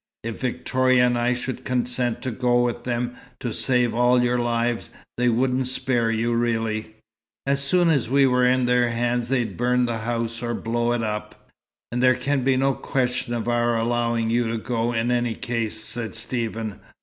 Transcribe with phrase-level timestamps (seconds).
[0.23, 4.89] If Victoria and I should consent to go with them, to save all your lives,
[5.15, 6.95] they wouldn't spare you really.
[7.45, 11.03] As soon as we were in their hands, they'd burn the house or blow it
[11.03, 11.47] up."
[11.91, 16.15] "There can be no question of our allowing you to go, in any case," said
[16.15, 16.79] Stephen.